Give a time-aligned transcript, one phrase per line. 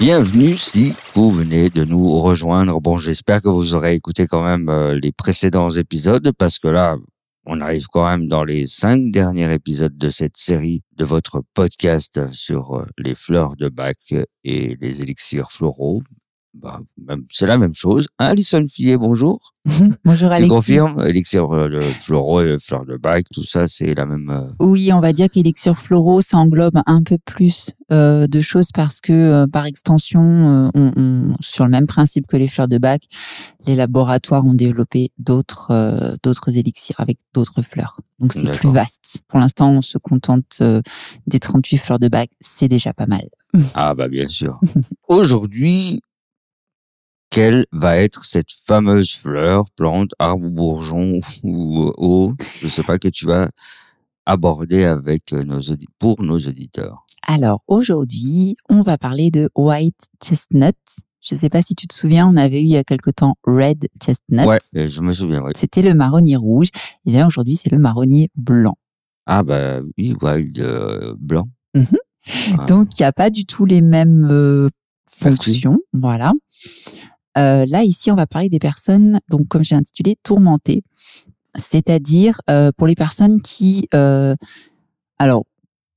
[0.00, 2.80] Bienvenue si vous venez de nous rejoindre.
[2.80, 6.96] Bon, j'espère que vous aurez écouté quand même euh, les précédents épisodes parce que là,
[7.44, 12.18] on arrive quand même dans les cinq derniers épisodes de cette série de votre podcast
[12.32, 13.98] sur euh, les fleurs de bac
[14.42, 16.00] et les élixirs floraux.
[16.54, 16.80] Bah,
[17.30, 18.08] c'est la même chose.
[18.18, 19.54] Hein, Alison Fillet, bonjour.
[20.06, 20.48] Bonjour Tu Alexis.
[20.48, 24.30] confirmes Élixir euh, floraux et fleurs de bac, tout ça, c'est la même.
[24.30, 28.70] euh, Oui, on va dire qu'Elixir Floro, ça englobe un peu plus euh, de choses
[28.72, 32.78] parce que, euh, par extension, on, on- sur le même principe que les fleurs de
[32.78, 33.02] bac,
[33.66, 38.00] les laboratoires ont développé d'autres d'autres élixirs avec d'autres fleurs.
[38.18, 39.22] Donc c'est plus vaste.
[39.28, 40.62] Pour l'instant, on se contente
[41.26, 43.28] des 38 fleurs de bac, c'est déjà pas mal.
[43.74, 44.58] Ah bah bien sûr.
[45.08, 46.00] Aujourd'hui,
[47.30, 52.82] quelle va être cette fameuse fleur, plante, arbre ou bourgeon ou euh, eau, je sais
[52.82, 53.48] pas, que tu vas
[54.26, 55.60] aborder avec euh, nos
[55.98, 57.06] pour nos auditeurs.
[57.26, 60.76] Alors aujourd'hui, on va parler de White Chestnut.
[61.20, 63.36] Je sais pas si tu te souviens, on avait eu il y a quelque temps
[63.44, 64.46] Red Chestnut.
[64.46, 65.42] Ouais, euh, je me souviens.
[65.42, 65.52] ouais.
[65.54, 66.68] C'était le marronnier rouge.
[67.06, 68.76] Et bien aujourd'hui, c'est le marronnier blanc.
[69.26, 71.44] Ah bah oui, wild euh, blanc.
[71.74, 71.86] Mhm.
[72.58, 72.66] Ah.
[72.66, 74.68] Donc, il n'y a pas du tout les mêmes euh,
[75.10, 75.78] fonctions.
[75.92, 76.32] Voilà.
[77.40, 80.82] Euh, là, ici, on va parler des personnes, donc comme j'ai intitulé, tourmentées.
[81.56, 84.34] C'est-à-dire euh, pour les personnes qui, euh,
[85.18, 85.44] alors,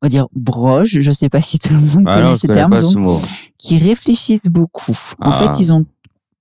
[0.02, 2.36] on va dire broges, je ne sais pas si tout le monde Ah connaît non,
[2.36, 3.22] ce terme, pas donc, ce mot.
[3.58, 4.98] qui réfléchissent beaucoup.
[5.20, 5.40] En Ah.
[5.54, 5.86] fait, ils ont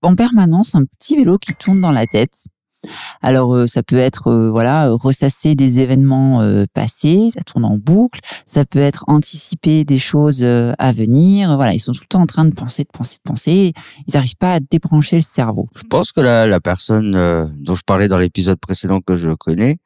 [0.03, 2.45] en permanence un petit vélo qui tourne dans la tête.
[3.21, 7.77] Alors, euh, ça peut être euh, voilà ressasser des événements euh, passés, ça tourne en
[7.77, 8.21] boucle.
[8.45, 11.57] Ça peut être anticiper des choses à venir.
[11.57, 13.73] Voilà, ils sont tout le temps en train de penser, de penser, de penser.
[14.07, 15.69] Ils n'arrivent pas à débrancher le cerveau.
[15.77, 17.13] Je pense que la, la personne
[17.59, 19.77] dont je parlais dans l'épisode précédent que je connais,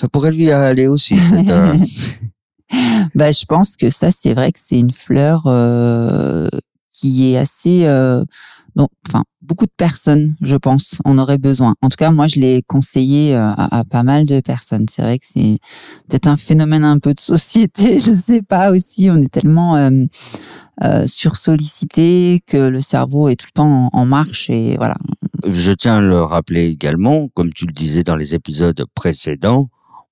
[0.00, 1.18] ça pourrait lui aller aussi.
[1.18, 1.46] cette,
[3.14, 6.48] bah, je pense que ça, c'est vrai que c'est une fleur euh,
[6.90, 7.86] qui est assez.
[7.86, 8.24] Euh,
[8.76, 11.74] non, enfin, beaucoup de personnes, je pense, en auraient besoin.
[11.82, 14.86] En tout cas, moi, je l'ai conseillé euh, à, pas mal de personnes.
[14.88, 15.58] C'est vrai que c'est
[16.08, 19.10] peut-être un phénomène un peu de société, je sais pas aussi.
[19.10, 19.90] On est tellement euh,
[20.84, 24.96] euh, que le cerveau est tout le temps en, en marche et voilà.
[25.46, 29.68] Je tiens à le rappeler également, comme tu le disais dans les épisodes précédents,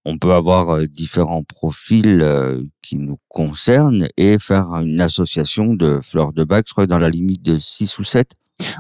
[0.09, 5.99] on peut avoir euh, différents profils euh, qui nous concernent et faire une association de
[6.03, 8.33] fleurs de bac, je crois, dans la limite de 6 ou 7.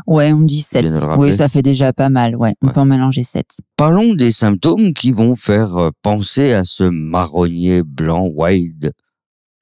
[0.06, 0.82] Ouais, on dit 7.
[0.82, 1.28] viens de le rappeler.
[1.28, 2.34] Oui, ça fait déjà pas mal.
[2.34, 2.72] Ouais, on Ouais.
[2.72, 3.46] peut en mélanger 7.
[3.76, 8.92] Parlons des symptômes qui vont faire euh, penser à ce marronnier blanc wild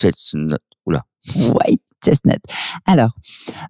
[0.01, 0.59] chestnut.
[0.87, 1.03] Oula.
[1.37, 2.41] White chestnut.
[2.87, 3.11] Alors,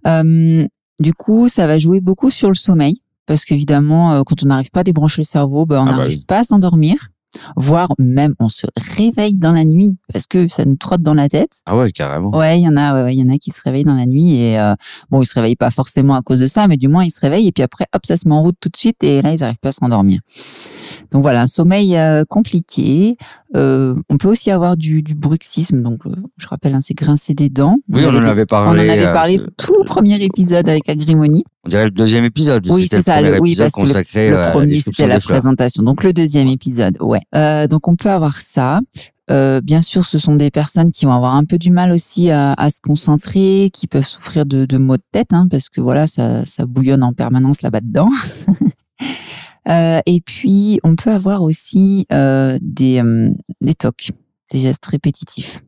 [0.06, 0.66] euh,
[1.00, 4.80] du coup, ça va jouer beaucoup sur le sommeil, parce qu'évidemment, quand on n'arrive pas
[4.80, 6.24] à débrancher le cerveau, ben, on Ah bah n'arrive oui.
[6.26, 7.08] pas à s'endormir,
[7.56, 11.28] voire même on se réveille dans la nuit parce que ça nous trotte dans la
[11.28, 11.60] tête.
[11.66, 12.30] Ah ouais, carrément.
[12.36, 14.34] Ouais, il y en a, ouais, y en a qui se réveillent dans la nuit
[14.36, 14.74] et euh,
[15.10, 17.20] bon, ils se réveillent pas forcément à cause de ça, mais du moins ils se
[17.20, 19.32] réveillent et puis après, hop, ça se met en route tout de suite et là
[19.32, 20.20] ils n'arrivent pas à s'endormir.
[21.10, 23.16] Donc voilà, un sommeil euh, compliqué.
[23.54, 27.34] Euh, on peut aussi avoir du, du bruxisme, donc euh, je rappelle, hein, c'est grincer
[27.34, 27.76] des dents.
[27.88, 28.88] Oui, on en avait avait on parlé.
[28.88, 31.44] en avait parlé tout le premier épisode avec Agrimony.
[31.64, 32.66] on dirait le deuxième épisode.
[32.68, 33.20] Oui, c'est ça.
[33.20, 35.82] Le oui, parce que le, premier c'était la présentation.
[35.82, 37.20] Donc le deuxième épisode, ouais.
[37.68, 38.80] Donc on peut avoir ça.
[39.30, 42.30] Euh, bien sûr, ce sont des personnes qui vont avoir un peu du mal aussi
[42.30, 45.80] à, à se concentrer, qui peuvent souffrir de, de maux de tête, hein, parce que
[45.80, 48.08] voilà, ça, ça bouillonne en permanence là-bas dedans.
[49.68, 53.30] Euh, et puis, on peut avoir aussi euh, des, euh,
[53.60, 54.10] des tocs,
[54.50, 55.62] des gestes répétitifs.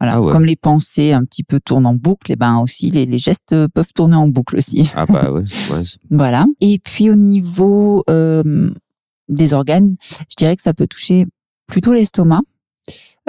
[0.00, 0.32] Voilà, Ah ouais.
[0.32, 3.54] comme les pensées un petit peu tournent en boucle, et ben aussi les, les gestes
[3.68, 4.90] peuvent tourner en boucle aussi.
[4.94, 6.46] Ah bah ouais, ouais, Voilà.
[6.60, 8.70] Et puis au niveau euh,
[9.28, 11.26] des organes, je dirais que ça peut toucher
[11.66, 12.42] plutôt l'estomac.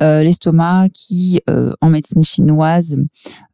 [0.01, 2.97] Euh, l'estomac qui, euh, en médecine chinoise,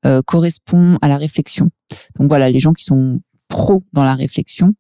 [0.07, 1.69] euh, correspond à la réflexion.
[2.18, 4.74] Donc voilà, les gens qui sont pro dans la réflexion,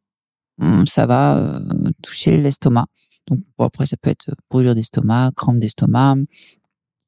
[0.85, 1.59] ça va euh,
[2.03, 2.85] toucher l'estomac.
[3.27, 6.15] Donc bon, après, ça peut être euh, brûlure d'estomac, crampe d'estomac.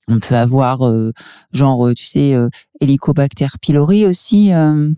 [0.07, 1.11] On peut avoir, euh,
[1.51, 2.49] genre, euh, tu sais, euh,
[2.81, 4.91] Helicobacter pylori aussi, euh,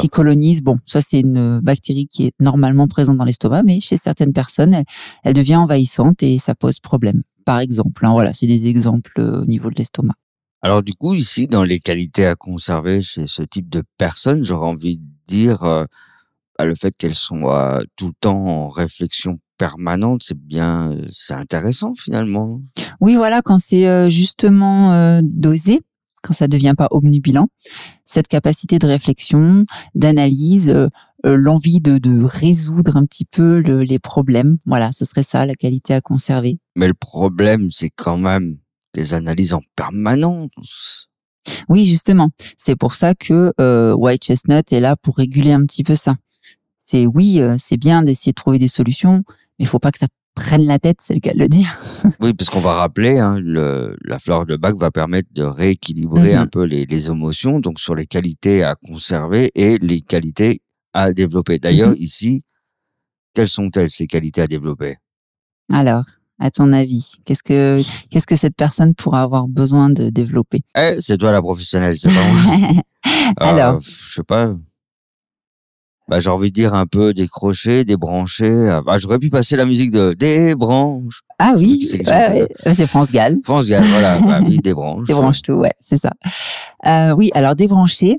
[0.00, 0.62] qui colonise.
[0.62, 4.74] Bon, ça c'est une bactérie qui est normalement présente dans l'estomac, mais chez certaines personnes,
[4.74, 4.84] elle,
[5.22, 7.22] elle devient envahissante et ça pose problème.
[7.44, 10.14] Par exemple, hein, voilà, c'est des exemples au niveau de l'estomac.
[10.62, 14.66] Alors du coup, ici, dans les qualités à conserver chez ce type de personnes, j'aurais
[14.66, 15.84] envie de dire euh,
[16.58, 21.94] bah, le fait qu'elles euh, tout le temps en réflexion permanente, c'est bien, c'est intéressant
[21.98, 22.60] finalement.
[23.00, 25.80] Oui, voilà, quand c'est justement dosé,
[26.22, 27.46] quand ça devient pas obnubilant,
[28.04, 29.64] cette capacité de réflexion,
[29.94, 30.88] d'analyse, euh,
[31.24, 35.54] l'envie de, de résoudre un petit peu le- les problèmes, voilà, ce serait ça la
[35.54, 36.58] qualité à conserver.
[36.74, 38.56] Mais le problème, c'est quand même
[38.94, 41.08] les analyses en permanence.
[41.68, 45.84] Oui, justement, c'est pour ça que euh, White Chestnut est là pour réguler un petit
[45.84, 46.16] peu ça.
[46.88, 49.24] C'est oui, euh, c'est bien d'essayer de trouver des solutions,
[49.58, 50.06] mais il faut pas que ça
[50.36, 51.76] prenne la tête, c'est le cas de le dire.
[52.20, 56.34] Oui, parce qu'on va rappeler, hein, le, la fleur de bac va permettre de rééquilibrer
[56.34, 56.40] Mhm.
[56.42, 60.60] un peu les, les émotions, donc sur les qualités à conserver et les qualités
[60.92, 61.58] à développer.
[61.58, 61.96] D'ailleurs, Mhm.
[61.98, 62.42] ici,
[63.34, 64.96] quelles sont-elles ces qualités à développer?
[65.72, 66.04] Alors,
[66.38, 67.80] à ton avis, qu'est-ce que
[68.10, 70.60] qu'est-ce que cette personne pourra avoir besoin de développer?
[70.78, 72.82] Eh, c'est toi la professionnelle, c'est pas moi.
[73.38, 73.74] Alors.
[73.76, 74.54] Euh, je sais pas.
[76.08, 78.68] Bah, j'ai envie de dire un peu décrocher, débrancher.
[78.70, 81.22] Ah, Bah, j'aurais pu passer la musique de débranche.
[81.38, 83.38] Ah oui, ouais, ouais, c'est France Gall.
[83.44, 84.18] France Gall, voilà.
[84.26, 85.06] Bah, oui, débranche.
[85.06, 86.12] Débranche tout, ouais, c'est ça.
[86.86, 88.18] Euh, oui, alors débrancher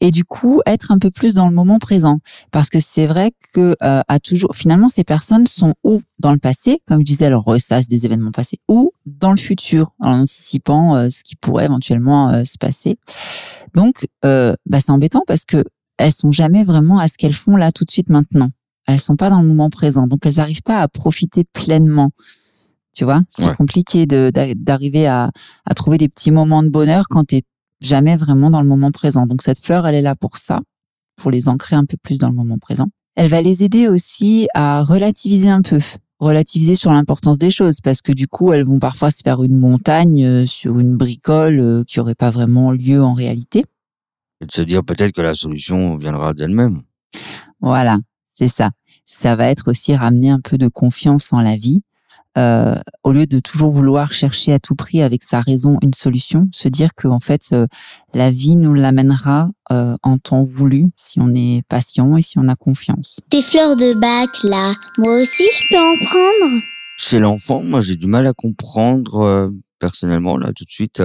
[0.00, 2.18] et du coup être un peu plus dans le moment présent,
[2.50, 6.38] parce que c'est vrai que euh, à toujours, finalement, ces personnes sont ou dans le
[6.38, 10.96] passé, comme je disais, elles ressassent des événements passés, ou dans le futur, en anticipant
[10.96, 12.98] euh, ce qui pourrait éventuellement euh, se passer.
[13.74, 15.64] Donc, euh, bah, c'est embêtant parce que
[15.98, 18.50] elles sont jamais vraiment à ce qu'elles font là tout de suite maintenant.
[18.86, 22.10] Elles sont pas dans le moment présent, donc elles n'arrivent pas à profiter pleinement.
[22.94, 23.54] Tu vois, c'est Ouais.
[23.54, 25.30] compliqué d'arriver à,
[25.64, 27.40] à trouver des petits moments de bonheur quand tu
[27.80, 29.26] jamais vraiment dans le moment présent.
[29.26, 30.60] Donc cette fleur, elle est là pour ça,
[31.16, 32.86] pour les ancrer un peu plus dans le moment présent.
[33.16, 35.78] Elle va les aider aussi à relativiser un peu,
[36.18, 39.58] relativiser sur l'importance des choses, parce que du coup, elles vont parfois se faire une
[39.58, 43.64] montagne euh, sur une bricole euh, qui aurait pas vraiment lieu en réalité.
[44.42, 46.82] Et de se dire peut-être que la solution viendra d'elle-même.
[47.60, 48.70] Voilà, c'est ça.
[49.04, 51.80] Ça va être aussi ramener un peu de confiance en la vie.
[52.38, 52.74] Euh,
[53.04, 56.66] au lieu de toujours vouloir chercher à tout prix avec sa raison une solution, se
[56.66, 57.66] dire que en fait euh,
[58.14, 62.48] la vie nous l'amènera euh, en temps voulu si on est patient et si on
[62.48, 63.20] a confiance.
[63.28, 66.62] Tes fleurs de bac, là, moi aussi je peux en prendre
[66.96, 71.02] Chez l'enfant, moi, j'ai du mal à comprendre, euh, personnellement, là, tout de suite.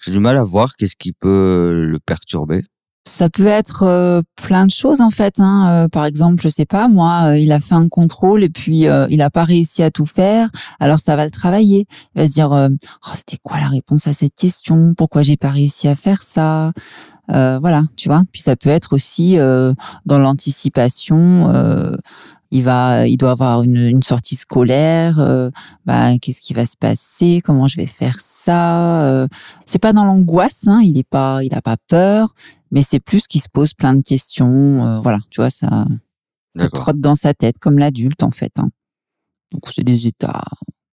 [0.00, 2.62] Euh, j'ai du mal à voir qu'est-ce qui peut le perturber.
[3.06, 5.40] Ça peut être euh, plein de choses en fait.
[5.40, 5.84] Hein.
[5.84, 8.86] Euh, par exemple, je sais pas, moi, euh, il a fait un contrôle et puis
[8.86, 10.50] euh, il a pas réussi à tout faire.
[10.80, 11.86] Alors ça va le travailler.
[12.14, 12.68] Il va se dire, euh,
[13.06, 14.94] oh, c'était quoi la réponse à cette question?
[14.96, 16.68] Pourquoi j'ai pas réussi à faire ça?
[16.68, 16.72] Euh,
[17.30, 18.22] Voilà, tu vois.
[18.32, 19.72] Puis ça peut être aussi euh,
[20.06, 21.48] dans l'anticipation.
[21.54, 21.96] euh,
[22.52, 25.20] il va, il doit avoir une, une sortie scolaire.
[25.20, 25.50] euh,
[25.86, 29.28] bah, qu'est-ce qui va se passer Comment je vais faire ça euh,
[29.66, 30.66] C'est pas dans l'angoisse.
[30.66, 32.30] Hein, il est pas, il a pas peur
[32.72, 34.86] mais c'est plus qu'il se pose plein de questions.
[34.86, 35.86] euh, voilà, tu vois, ça,
[36.56, 38.52] ça trotte dans sa tête comme l'adulte en fait.
[38.60, 38.70] hein.
[39.52, 40.44] Donc c'est des états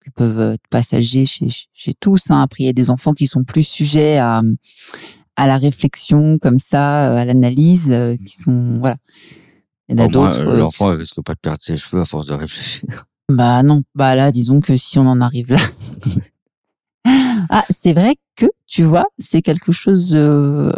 [0.02, 2.30] qui peuvent être passagers chez, chez tous.
[2.30, 2.40] Hein.
[2.40, 4.40] Après, il y a des enfants qui sont plus sujets à,
[5.36, 8.96] à la réflexion comme ça, euh, à l'analyse, euh, qui sont voilà.
[9.88, 10.40] Il y en a d'autres.
[10.46, 13.06] euh, L'enfant il risque pas de perdre ses cheveux à force de réfléchir.
[13.28, 15.58] Bah non, bah là, disons que si on en arrive là.
[17.50, 20.70] ah, c'est vrai que, tu vois, c'est quelque chose euh,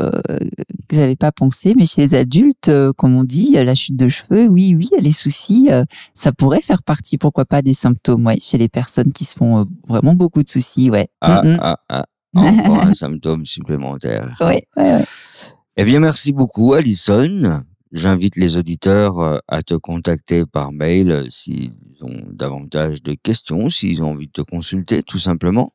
[0.89, 4.09] que j'avais pas pensé, mais chez les adultes, euh, comme on dit, la chute de
[4.09, 8.39] cheveux, oui, oui, les soucis, euh, ça pourrait faire partie, pourquoi pas, des symptômes, ouais,
[8.41, 11.09] chez les personnes qui se font vraiment beaucoup de soucis, ouais.
[11.21, 11.59] Ah, Mm, mm.
[11.61, 12.05] ah, ah.
[12.35, 14.37] Encore un symptôme supplémentaire.
[14.41, 15.05] Ouais, ouais, ouais.
[15.77, 17.63] Eh bien, merci beaucoup, Alison.
[17.93, 24.03] J'invite les auditeurs euh, à te contacter par mail s'ils ont davantage de questions, s'ils
[24.03, 25.71] ont envie de te consulter, tout simplement.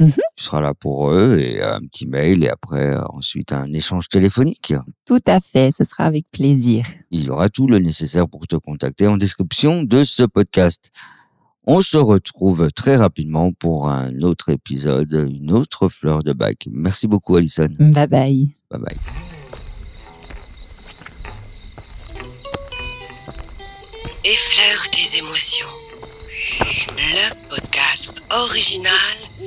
[0.00, 0.12] Mhm.
[0.36, 4.74] Tu seras là pour eux et un petit mail et après, ensuite, un échange téléphonique.
[5.04, 6.84] Tout à fait, ce sera avec plaisir.
[7.10, 10.90] Il y aura tout le nécessaire pour te contacter en description de ce podcast.
[11.66, 16.68] On se retrouve très rapidement pour un autre épisode, une autre fleur de bac.
[16.70, 17.70] Merci beaucoup, Alison.
[17.78, 18.54] Bye bye.
[18.70, 18.98] Bye bye.
[24.24, 25.66] Effleure tes émotions.
[26.98, 28.94] Le podcast original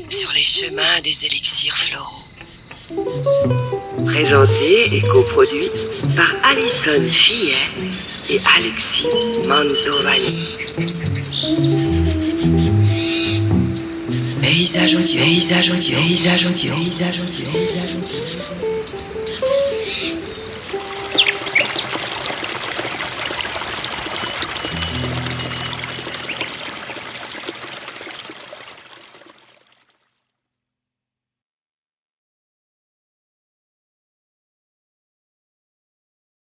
[0.10, 2.24] sur les chemins des élixirs floraux.
[4.18, 5.70] Présenté et coproduit
[6.16, 7.54] par Alison Fillet
[8.32, 9.06] et Alexis
[9.48, 10.58] Mantovani.
[14.42, 19.67] Paysage audio, paysage audio, paysage audio, paysage audio, paysage audio.